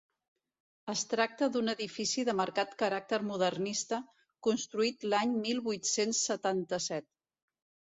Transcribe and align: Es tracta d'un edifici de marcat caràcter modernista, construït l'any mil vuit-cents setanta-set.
Es 0.93 1.01
tracta 1.09 1.49
d'un 1.55 1.69
edifici 1.73 2.23
de 2.29 2.35
marcat 2.39 2.73
caràcter 2.79 3.21
modernista, 3.29 4.01
construït 4.49 5.07
l'any 5.13 5.39
mil 5.47 5.65
vuit-cents 5.71 6.25
setanta-set. 6.33 7.11